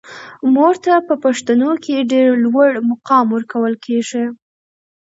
[0.53, 4.25] مور ته په پښتنو کې ډیر لوړ مقام ورکول کیږي.